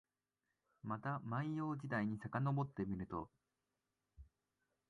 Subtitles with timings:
[0.81, 3.29] また万葉時代にさかのぼってみると、